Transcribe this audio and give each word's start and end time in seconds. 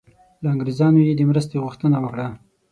له 0.41 0.47
انګریزانو 0.53 0.99
یې 1.07 1.13
د 1.17 1.21
مرستې 1.29 1.55
غوښتنه 1.63 1.97
وکړه. 1.99 2.27